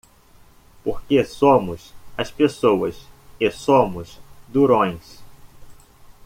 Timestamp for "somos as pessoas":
1.23-3.05